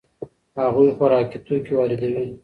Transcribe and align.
هغوی 0.61 0.89
خوراکي 0.97 1.37
توکي 1.45 1.73
واردوي. 1.75 2.25